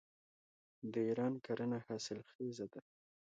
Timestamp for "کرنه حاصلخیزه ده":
1.45-2.81